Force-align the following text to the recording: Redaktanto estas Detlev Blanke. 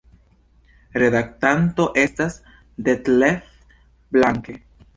Redaktanto 1.01 1.85
estas 2.05 2.39
Detlev 2.89 3.55
Blanke. 4.17 4.61